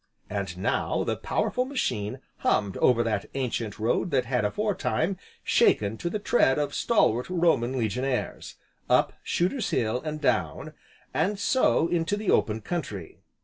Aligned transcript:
And 0.31 0.57
now 0.57 1.03
the 1.03 1.15
powerful 1.15 1.63
machine 1.63 2.21
hummed 2.37 2.75
over 2.77 3.03
that 3.03 3.27
ancient 3.35 3.77
road 3.77 4.09
that 4.09 4.25
had 4.25 4.43
aforetime, 4.43 5.15
shaken 5.43 5.95
to 5.99 6.09
the 6.09 6.17
tread 6.17 6.57
of 6.57 6.73
stalwart 6.73 7.29
Roman 7.29 7.77
Legionaries, 7.77 8.55
up 8.89 9.13
Shooter's 9.23 9.69
Hill, 9.69 10.01
and 10.03 10.19
down, 10.19 10.73
and 11.13 11.37
so 11.37 11.87
into 11.87 12.17
the 12.17 12.31
open 12.31 12.61
country. 12.61 13.19